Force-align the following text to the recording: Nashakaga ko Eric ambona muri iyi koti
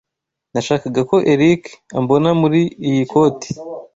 Nashakaga 0.53 1.01
ko 1.09 1.15
Eric 1.33 1.63
ambona 1.99 2.29
muri 2.41 2.61
iyi 2.87 3.03
koti 3.11 3.49